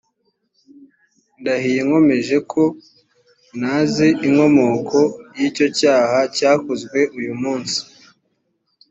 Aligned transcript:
ndahiye 1.39 1.79
nkomeje 1.87 2.37
ko 2.51 2.61
ntazi 3.59 4.07
inkomoko 4.27 4.99
y’icyo 5.39 5.67
cyaha 5.79 6.17
cyakozwe 6.35 6.99
uyu 7.19 7.33
munsi 7.41 7.79